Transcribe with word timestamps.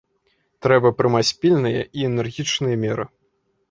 Трэба 0.65 0.91
прымаць 1.03 1.31
пільныя 1.45 1.87
і 2.01 2.11
энергічныя 2.11 2.75
меры. 2.89 3.11